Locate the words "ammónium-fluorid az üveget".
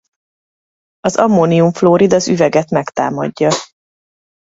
1.17-2.69